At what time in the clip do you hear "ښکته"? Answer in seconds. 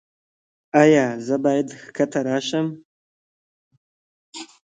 1.83-2.19